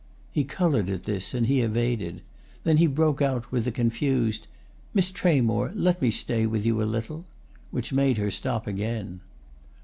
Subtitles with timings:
[0.31, 2.23] He coloured at this and he evaded;
[2.63, 4.47] then he broke out with a confused
[4.95, 7.23] "Miss Tramore, let me stay with you a little!"
[7.69, 9.19] which made her stop again.